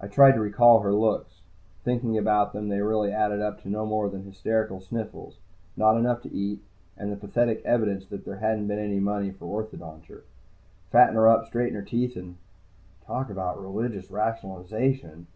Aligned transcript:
I 0.00 0.08
tried 0.08 0.32
to 0.32 0.40
recall 0.40 0.80
her 0.80 0.92
looks. 0.92 1.42
Thinking 1.84 2.18
about 2.18 2.52
them, 2.52 2.68
they 2.68 2.80
really 2.82 3.12
added 3.12 3.40
up 3.40 3.60
to 3.62 3.68
no 3.68 3.86
more 3.86 4.08
than 4.08 4.24
hysterical 4.24 4.80
sniffles, 4.80 5.38
not 5.76 5.96
enough 5.96 6.20
to 6.22 6.32
eat, 6.34 6.64
and 6.96 7.12
the 7.12 7.16
pathetic 7.16 7.62
evidence 7.64 8.04
that 8.06 8.24
there 8.24 8.38
hadn't 8.38 8.66
been 8.66 8.80
any 8.80 8.98
money 8.98 9.30
for 9.30 9.44
orthodonture. 9.46 10.24
Fatten 10.90 11.14
her 11.14 11.28
up, 11.28 11.44
straighten 11.46 11.74
her 11.76 11.82
teeth 11.82 12.16
and 12.16 12.38
Talk 13.06 13.30
about 13.30 13.62
religious 13.62 14.10
rationalization! 14.10 15.28